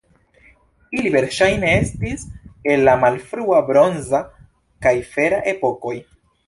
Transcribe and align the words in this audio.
Ili 0.99 1.11
verŝajne 1.15 1.69
estis 1.83 2.25
el 2.73 2.87
la 2.89 2.97
malfrua 3.05 3.63
bronza 3.71 4.27
kaj 4.87 4.99
fera 5.15 5.45
epokoj. 5.57 5.97